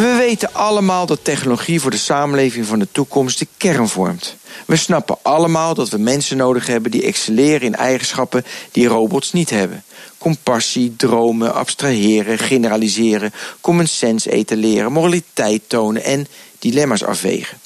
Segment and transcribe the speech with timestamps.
[0.00, 4.36] We weten allemaal dat technologie voor de samenleving van de toekomst de kern vormt.
[4.66, 9.50] We snappen allemaal dat we mensen nodig hebben die excelleren in eigenschappen die robots niet
[9.50, 9.84] hebben.
[10.18, 16.26] Compassie, dromen, abstraheren, generaliseren, common sense etaleren, moraliteit tonen en
[16.58, 17.58] dilemma's afwegen.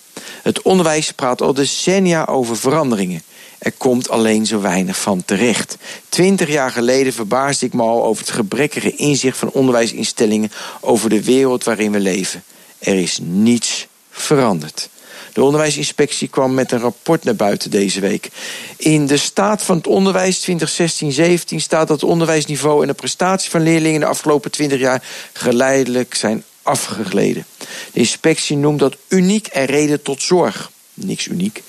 [0.44, 3.22] Het onderwijs praat al decennia over veranderingen.
[3.58, 5.76] Er komt alleen zo weinig van terecht.
[6.08, 11.24] Twintig jaar geleden verbaasde ik me al over het gebrekkige inzicht van onderwijsinstellingen over de
[11.24, 12.44] wereld waarin we leven.
[12.78, 14.88] Er is niets veranderd.
[15.32, 18.28] De onderwijsinspectie kwam met een rapport naar buiten deze week.
[18.76, 20.54] In de staat van het onderwijs 2016-17
[21.56, 26.44] staat dat het onderwijsniveau en de prestatie van leerlingen de afgelopen 20 jaar geleidelijk zijn
[26.64, 27.46] afgegleden.
[27.92, 30.72] De inspectie noemt dat uniek en reden tot zorg.
[30.96, 31.62] Niks uniek.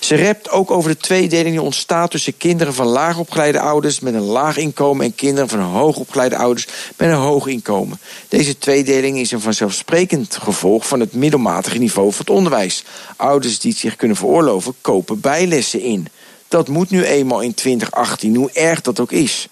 [0.00, 4.20] Ze rept ook over de tweedeling die ontstaat tussen kinderen van laagopgeleide ouders met een
[4.20, 8.00] laag inkomen en kinderen van hoogopgeleide ouders met een hoog inkomen.
[8.28, 12.84] Deze tweedeling is een vanzelfsprekend gevolg van het middelmatige niveau van het onderwijs.
[13.16, 16.08] Ouders die het zich kunnen veroorloven, kopen bijlessen in.
[16.48, 19.48] Dat moet nu eenmaal in 2018, hoe erg dat ook is.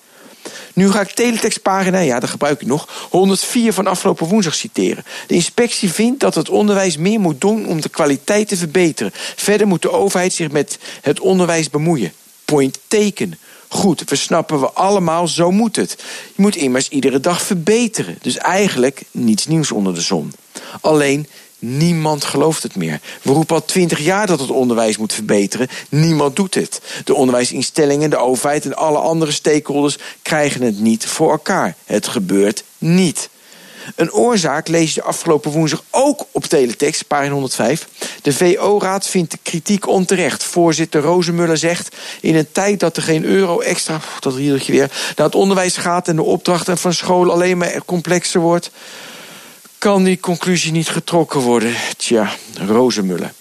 [0.77, 5.05] Nu ga ik teletextpagina, ja, dat gebruik ik nog, 104 van afgelopen woensdag citeren.
[5.27, 9.13] De inspectie vindt dat het onderwijs meer moet doen om de kwaliteit te verbeteren.
[9.15, 12.13] Verder moet de overheid zich met het onderwijs bemoeien.
[12.45, 13.39] Point teken.
[13.69, 15.97] Goed, we snappen we allemaal, zo moet het.
[16.35, 18.19] Je moet immers iedere dag verbeteren.
[18.21, 20.33] Dus eigenlijk niets nieuws onder de zon.
[20.81, 21.27] Alleen
[21.59, 23.01] Niemand gelooft het meer.
[23.23, 25.69] We roepen al twintig jaar dat het onderwijs moet verbeteren.
[25.89, 26.81] Niemand doet het.
[27.05, 31.75] De onderwijsinstellingen, de overheid en alle andere stakeholders krijgen het niet voor elkaar.
[31.85, 33.29] Het gebeurt niet.
[33.95, 37.89] Een oorzaak lees je afgelopen woensdag ook op teletext, pagina 105.
[38.23, 40.45] De VO-raad vindt de kritiek onterecht.
[40.45, 41.97] Voorzitter Rozenmuller zegt...
[42.21, 44.91] in een tijd dat er geen euro extra, dat weer...
[45.17, 48.71] naar het onderwijs gaat en de opdrachten van school alleen maar complexer wordt
[49.79, 51.75] kan die conclusie niet getrokken worden.
[51.97, 52.31] Tja,
[52.67, 53.33] rozenmullen.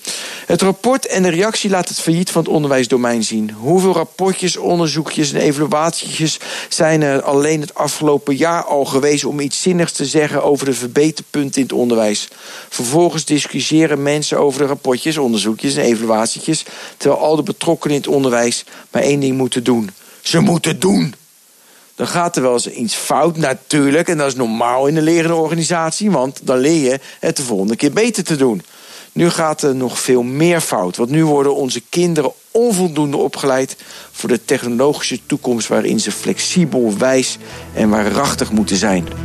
[0.46, 3.52] Het rapport en de reactie laat het failliet van het onderwijsdomein zien.
[3.52, 9.62] Hoeveel rapportjes, onderzoekjes en evaluaties zijn er alleen het afgelopen jaar al geweest om iets
[9.62, 12.28] zinnigs te zeggen over de verbeterpunten in het onderwijs?
[12.70, 16.66] Vervolgens discussiëren mensen over de rapportjes, onderzoekjes en evaluaties,
[16.98, 19.90] terwijl al de betrokkenen in het onderwijs maar één ding moeten doen.
[20.22, 21.16] Ze moeten doen!
[21.96, 24.08] Dan gaat er wel eens iets fout, natuurlijk.
[24.08, 27.76] En dat is normaal in een lerende organisatie, want dan leer je het de volgende
[27.76, 28.62] keer beter te doen.
[29.12, 33.76] Nu gaat er nog veel meer fout, want nu worden onze kinderen onvoldoende opgeleid
[34.12, 37.38] voor de technologische toekomst waarin ze flexibel, wijs
[37.74, 39.25] en waarachtig moeten zijn.